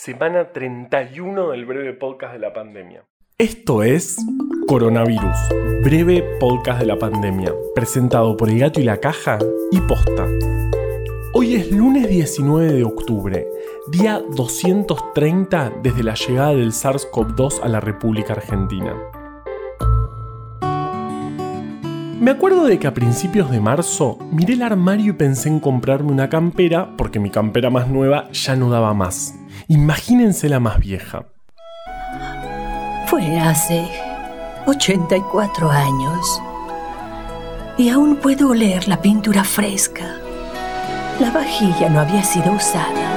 semana 0.00 0.52
31 0.52 1.50
del 1.50 1.66
breve 1.66 1.92
podcast 1.92 2.32
de 2.32 2.38
la 2.38 2.52
pandemia. 2.52 3.04
Esto 3.36 3.82
es 3.82 4.16
Coronavirus, 4.68 5.36
breve 5.82 6.22
podcast 6.38 6.78
de 6.78 6.86
la 6.86 7.00
pandemia, 7.00 7.52
presentado 7.74 8.36
por 8.36 8.48
El 8.48 8.60
Gato 8.60 8.80
y 8.80 8.84
la 8.84 8.98
Caja 8.98 9.40
y 9.72 9.80
Posta. 9.80 10.24
Hoy 11.34 11.56
es 11.56 11.72
lunes 11.72 12.08
19 12.08 12.74
de 12.74 12.84
octubre, 12.84 13.48
día 13.90 14.22
230 14.36 15.72
desde 15.82 16.04
la 16.04 16.14
llegada 16.14 16.54
del 16.54 16.70
SARS-CoV-2 16.70 17.60
a 17.64 17.68
la 17.68 17.80
República 17.80 18.34
Argentina. 18.34 18.94
Me 22.20 22.30
acuerdo 22.30 22.66
de 22.66 22.78
que 22.78 22.86
a 22.86 22.94
principios 22.94 23.50
de 23.50 23.58
marzo 23.58 24.16
miré 24.30 24.54
el 24.54 24.62
armario 24.62 25.10
y 25.10 25.16
pensé 25.16 25.48
en 25.48 25.58
comprarme 25.58 26.12
una 26.12 26.28
campera 26.28 26.96
porque 26.96 27.18
mi 27.18 27.30
campera 27.30 27.68
más 27.70 27.88
nueva 27.88 28.30
ya 28.30 28.54
no 28.54 28.70
daba 28.70 28.94
más. 28.94 29.34
Imagínense 29.70 30.48
la 30.48 30.60
más 30.60 30.78
vieja. 30.78 31.26
Fue 33.06 33.38
hace 33.38 33.86
84 34.66 35.70
años 35.70 36.42
y 37.76 37.90
aún 37.90 38.16
puedo 38.16 38.48
oler 38.48 38.88
la 38.88 39.02
pintura 39.02 39.44
fresca. 39.44 40.16
La 41.20 41.30
vajilla 41.32 41.90
no 41.90 42.00
había 42.00 42.24
sido 42.24 42.50
usada. 42.52 43.12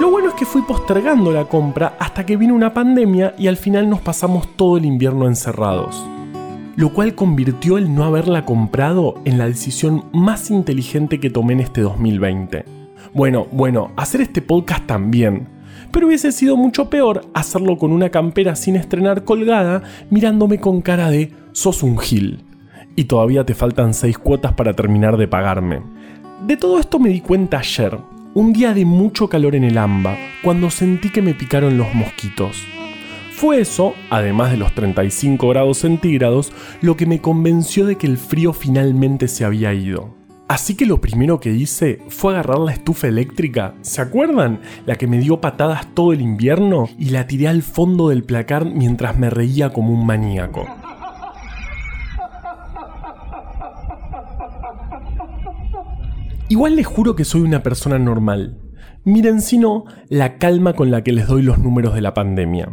Lo 0.00 0.10
bueno 0.10 0.30
es 0.30 0.34
que 0.34 0.44
fui 0.44 0.62
postergando 0.62 1.30
la 1.30 1.44
compra 1.44 1.94
hasta 2.00 2.26
que 2.26 2.36
vino 2.36 2.56
una 2.56 2.74
pandemia 2.74 3.36
y 3.38 3.46
al 3.46 3.56
final 3.56 3.88
nos 3.88 4.00
pasamos 4.00 4.56
todo 4.56 4.78
el 4.78 4.84
invierno 4.84 5.28
encerrados. 5.28 6.04
Lo 6.74 6.92
cual 6.92 7.14
convirtió 7.14 7.78
el 7.78 7.94
no 7.94 8.02
haberla 8.02 8.44
comprado 8.44 9.14
en 9.24 9.38
la 9.38 9.46
decisión 9.46 10.06
más 10.12 10.50
inteligente 10.50 11.20
que 11.20 11.30
tomé 11.30 11.52
en 11.52 11.60
este 11.60 11.82
2020. 11.82 12.75
Bueno, 13.12 13.46
bueno, 13.52 13.92
hacer 13.96 14.20
este 14.20 14.42
podcast 14.42 14.86
también. 14.86 15.48
Pero 15.92 16.08
hubiese 16.08 16.32
sido 16.32 16.56
mucho 16.56 16.90
peor 16.90 17.26
hacerlo 17.34 17.78
con 17.78 17.92
una 17.92 18.10
campera 18.10 18.56
sin 18.56 18.76
estrenar 18.76 19.24
colgada, 19.24 19.82
mirándome 20.10 20.58
con 20.58 20.82
cara 20.82 21.10
de 21.10 21.32
sos 21.52 21.82
un 21.82 21.98
gil. 21.98 22.44
Y 22.96 23.04
todavía 23.04 23.44
te 23.44 23.54
faltan 23.54 23.94
6 23.94 24.18
cuotas 24.18 24.52
para 24.54 24.74
terminar 24.74 25.16
de 25.16 25.28
pagarme. 25.28 25.82
De 26.46 26.56
todo 26.56 26.78
esto 26.78 26.98
me 26.98 27.08
di 27.08 27.20
cuenta 27.20 27.58
ayer, 27.58 27.98
un 28.34 28.52
día 28.52 28.74
de 28.74 28.84
mucho 28.84 29.28
calor 29.28 29.54
en 29.54 29.64
el 29.64 29.78
AMBA, 29.78 30.16
cuando 30.42 30.70
sentí 30.70 31.10
que 31.10 31.22
me 31.22 31.34
picaron 31.34 31.78
los 31.78 31.94
mosquitos. 31.94 32.62
Fue 33.32 33.60
eso, 33.60 33.94
además 34.08 34.50
de 34.50 34.56
los 34.56 34.74
35 34.74 35.48
grados 35.48 35.78
centígrados, 35.78 36.52
lo 36.80 36.96
que 36.96 37.04
me 37.04 37.20
convenció 37.20 37.84
de 37.84 37.96
que 37.96 38.06
el 38.06 38.16
frío 38.16 38.54
finalmente 38.54 39.28
se 39.28 39.44
había 39.44 39.74
ido. 39.74 40.25
Así 40.48 40.76
que 40.76 40.86
lo 40.86 41.00
primero 41.00 41.40
que 41.40 41.50
hice 41.50 42.00
fue 42.08 42.32
agarrar 42.32 42.60
la 42.60 42.72
estufa 42.72 43.08
eléctrica, 43.08 43.74
¿se 43.80 44.00
acuerdan? 44.00 44.60
La 44.86 44.94
que 44.94 45.08
me 45.08 45.18
dio 45.18 45.40
patadas 45.40 45.92
todo 45.92 46.12
el 46.12 46.20
invierno 46.20 46.88
y 46.98 47.10
la 47.10 47.26
tiré 47.26 47.48
al 47.48 47.62
fondo 47.62 48.10
del 48.10 48.22
placar 48.22 48.64
mientras 48.64 49.18
me 49.18 49.28
reía 49.28 49.72
como 49.72 49.92
un 49.92 50.06
maníaco. 50.06 50.64
Igual 56.48 56.76
les 56.76 56.86
juro 56.86 57.16
que 57.16 57.24
soy 57.24 57.40
una 57.40 57.64
persona 57.64 57.98
normal. 57.98 58.60
Miren 59.02 59.40
si 59.40 59.58
no, 59.58 59.84
la 60.08 60.38
calma 60.38 60.74
con 60.74 60.92
la 60.92 61.02
que 61.02 61.10
les 61.10 61.26
doy 61.26 61.42
los 61.42 61.58
números 61.58 61.92
de 61.94 62.02
la 62.02 62.14
pandemia. 62.14 62.68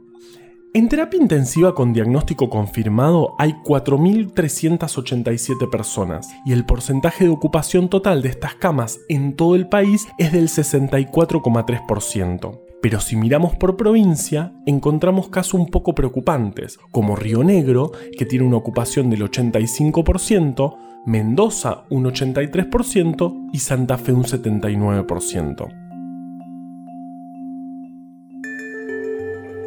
En 0.72 0.88
terapia 0.88 1.20
intensiva 1.20 1.74
con 1.74 1.92
diagnóstico 1.92 2.48
confirmado 2.48 3.34
hay 3.38 3.54
4.387 3.64 5.68
personas 5.68 6.28
y 6.46 6.52
el 6.52 6.64
porcentaje 6.64 7.24
de 7.24 7.30
ocupación 7.30 7.88
total 7.88 8.22
de 8.22 8.28
estas 8.28 8.54
camas 8.54 9.00
en 9.08 9.34
todo 9.34 9.56
el 9.56 9.68
país 9.68 10.06
es 10.16 10.30
del 10.30 10.46
64,3%. 10.46 12.69
Pero 12.82 13.00
si 13.00 13.16
miramos 13.16 13.56
por 13.56 13.76
provincia, 13.76 14.52
encontramos 14.64 15.28
casos 15.28 15.54
un 15.54 15.66
poco 15.66 15.94
preocupantes, 15.94 16.78
como 16.90 17.14
Río 17.16 17.44
Negro, 17.44 17.92
que 18.16 18.24
tiene 18.24 18.46
una 18.46 18.56
ocupación 18.56 19.10
del 19.10 19.22
85%, 19.22 20.76
Mendoza 21.06 21.84
un 21.88 22.04
83% 22.04 23.48
y 23.52 23.58
Santa 23.58 23.96
Fe 23.96 24.12
un 24.12 24.24
79%. 24.24 25.68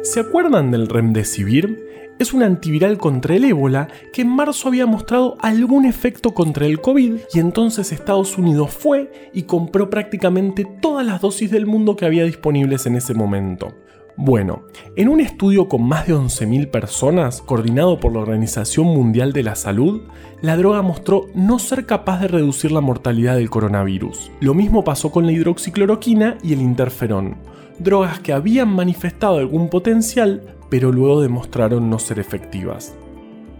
¿Se 0.04 0.20
acuerdan 0.20 0.70
del 0.70 0.88
Remdesivir? 0.88 1.76
Es 2.18 2.32
un 2.32 2.44
antiviral 2.44 2.96
contra 2.96 3.34
el 3.34 3.44
ébola 3.44 3.88
que 4.12 4.22
en 4.22 4.28
marzo 4.28 4.68
había 4.68 4.86
mostrado 4.86 5.36
algún 5.40 5.84
efecto 5.84 6.32
contra 6.32 6.64
el 6.64 6.80
COVID 6.80 7.14
y 7.32 7.38
entonces 7.40 7.90
Estados 7.90 8.38
Unidos 8.38 8.70
fue 8.70 9.30
y 9.32 9.42
compró 9.42 9.90
prácticamente 9.90 10.64
todas 10.80 11.04
las 11.04 11.20
dosis 11.20 11.50
del 11.50 11.66
mundo 11.66 11.96
que 11.96 12.06
había 12.06 12.24
disponibles 12.24 12.86
en 12.86 12.94
ese 12.94 13.14
momento. 13.14 13.74
Bueno, 14.16 14.62
en 14.94 15.08
un 15.08 15.20
estudio 15.20 15.68
con 15.68 15.82
más 15.82 16.06
de 16.06 16.14
11.000 16.14 16.70
personas, 16.70 17.42
coordinado 17.42 17.98
por 17.98 18.12
la 18.12 18.20
Organización 18.20 18.86
Mundial 18.86 19.32
de 19.32 19.42
la 19.42 19.56
Salud, 19.56 20.02
la 20.40 20.56
droga 20.56 20.82
mostró 20.82 21.26
no 21.34 21.58
ser 21.58 21.84
capaz 21.84 22.20
de 22.20 22.28
reducir 22.28 22.70
la 22.70 22.80
mortalidad 22.80 23.34
del 23.34 23.50
coronavirus. 23.50 24.30
Lo 24.38 24.54
mismo 24.54 24.84
pasó 24.84 25.10
con 25.10 25.26
la 25.26 25.32
hidroxicloroquina 25.32 26.38
y 26.44 26.52
el 26.52 26.62
interferón 26.62 27.38
drogas 27.78 28.20
que 28.20 28.32
habían 28.32 28.68
manifestado 28.68 29.38
algún 29.38 29.68
potencial, 29.68 30.56
pero 30.74 30.90
luego 30.90 31.20
demostraron 31.20 31.88
no 31.88 32.00
ser 32.00 32.18
efectivas. 32.18 32.96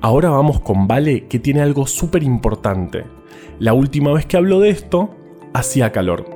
Ahora 0.00 0.30
vamos 0.30 0.58
con 0.58 0.88
Vale, 0.88 1.28
que 1.28 1.38
tiene 1.38 1.62
algo 1.62 1.86
súper 1.86 2.24
importante. 2.24 3.04
La 3.60 3.72
última 3.72 4.12
vez 4.12 4.26
que 4.26 4.36
habló 4.36 4.58
de 4.58 4.70
esto, 4.70 5.14
hacía 5.52 5.92
calor. 5.92 6.28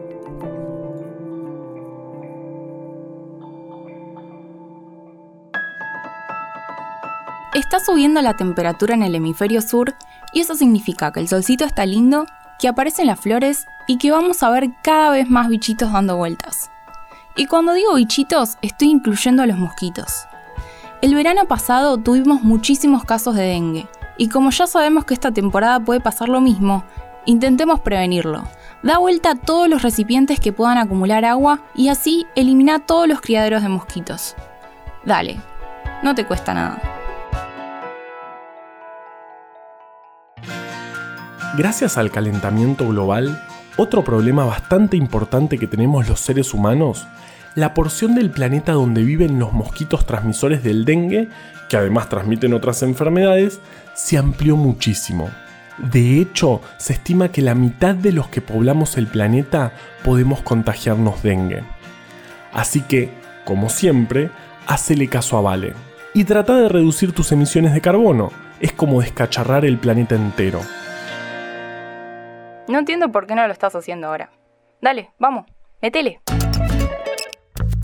Está 7.54 7.80
subiendo 7.80 8.22
la 8.22 8.36
temperatura 8.36 8.94
en 8.94 9.02
el 9.02 9.16
hemisferio 9.16 9.60
sur 9.60 9.96
y 10.32 10.42
eso 10.42 10.54
significa 10.54 11.10
que 11.10 11.18
el 11.18 11.26
solcito 11.26 11.64
está 11.64 11.86
lindo, 11.86 12.24
que 12.60 12.68
aparecen 12.68 13.08
las 13.08 13.18
flores 13.18 13.66
y 13.88 13.98
que 13.98 14.12
vamos 14.12 14.44
a 14.44 14.50
ver 14.50 14.68
cada 14.84 15.10
vez 15.10 15.28
más 15.28 15.48
bichitos 15.48 15.92
dando 15.92 16.16
vueltas. 16.16 16.70
Y 17.34 17.46
cuando 17.46 17.72
digo 17.72 17.94
bichitos, 17.94 18.58
estoy 18.62 18.90
incluyendo 18.90 19.42
a 19.42 19.46
los 19.46 19.58
mosquitos. 19.58 20.27
El 21.00 21.14
verano 21.14 21.44
pasado 21.46 21.96
tuvimos 21.98 22.42
muchísimos 22.42 23.04
casos 23.04 23.36
de 23.36 23.42
dengue, 23.42 23.86
y 24.16 24.28
como 24.28 24.50
ya 24.50 24.66
sabemos 24.66 25.04
que 25.04 25.14
esta 25.14 25.30
temporada 25.30 25.78
puede 25.78 26.00
pasar 26.00 26.28
lo 26.28 26.40
mismo, 26.40 26.82
intentemos 27.24 27.78
prevenirlo. 27.78 28.42
Da 28.82 28.98
vuelta 28.98 29.30
a 29.30 29.34
todos 29.36 29.68
los 29.68 29.82
recipientes 29.82 30.40
que 30.40 30.52
puedan 30.52 30.76
acumular 30.76 31.24
agua 31.24 31.60
y 31.72 31.88
así 31.88 32.26
elimina 32.34 32.80
todos 32.80 33.06
los 33.06 33.20
criaderos 33.20 33.62
de 33.62 33.68
mosquitos. 33.68 34.34
Dale, 35.04 35.40
no 36.02 36.16
te 36.16 36.26
cuesta 36.26 36.52
nada. 36.52 36.82
Gracias 41.56 41.96
al 41.96 42.10
calentamiento 42.10 42.88
global, 42.88 43.40
otro 43.76 44.02
problema 44.02 44.44
bastante 44.44 44.96
importante 44.96 45.58
que 45.58 45.68
tenemos 45.68 46.08
los 46.08 46.18
seres 46.18 46.52
humanos, 46.54 47.06
la 47.54 47.74
porción 47.74 48.14
del 48.14 48.30
planeta 48.30 48.72
donde 48.72 49.02
viven 49.02 49.38
los 49.38 49.52
mosquitos 49.52 50.06
transmisores 50.06 50.62
del 50.62 50.84
dengue, 50.84 51.28
que 51.68 51.76
además 51.76 52.08
transmiten 52.08 52.54
otras 52.54 52.82
enfermedades, 52.82 53.60
se 53.94 54.18
amplió 54.18 54.56
muchísimo. 54.56 55.28
De 55.78 56.20
hecho, 56.20 56.60
se 56.76 56.94
estima 56.94 57.30
que 57.30 57.42
la 57.42 57.54
mitad 57.54 57.94
de 57.94 58.12
los 58.12 58.28
que 58.28 58.40
poblamos 58.40 58.96
el 58.96 59.06
planeta 59.06 59.72
podemos 60.04 60.40
contagiarnos 60.40 61.22
dengue. 61.22 61.62
Así 62.52 62.80
que, 62.80 63.10
como 63.44 63.68
siempre, 63.68 64.30
hacele 64.66 65.08
caso 65.08 65.38
a 65.38 65.40
Vale. 65.40 65.74
Y 66.14 66.24
trata 66.24 66.56
de 66.56 66.68
reducir 66.68 67.12
tus 67.12 67.30
emisiones 67.32 67.74
de 67.74 67.80
carbono. 67.80 68.30
Es 68.60 68.72
como 68.72 69.00
descacharrar 69.00 69.64
el 69.64 69.78
planeta 69.78 70.16
entero. 70.16 70.60
No 72.66 72.78
entiendo 72.78 73.12
por 73.12 73.26
qué 73.26 73.34
no 73.34 73.46
lo 73.46 73.52
estás 73.52 73.74
haciendo 73.76 74.08
ahora. 74.08 74.30
Dale, 74.80 75.10
vamos, 75.18 75.46
metele. 75.80 76.20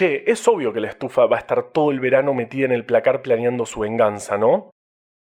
Che, 0.00 0.24
es 0.26 0.48
obvio 0.48 0.72
que 0.72 0.80
la 0.80 0.88
estufa 0.88 1.26
va 1.26 1.36
a 1.36 1.40
estar 1.40 1.62
todo 1.74 1.90
el 1.90 2.00
verano 2.00 2.32
metida 2.32 2.64
en 2.64 2.72
el 2.72 2.86
placar 2.86 3.20
planeando 3.20 3.66
su 3.66 3.80
venganza, 3.80 4.38
¿no? 4.38 4.70